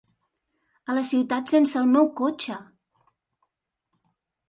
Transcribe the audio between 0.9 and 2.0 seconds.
A la ciutat sense el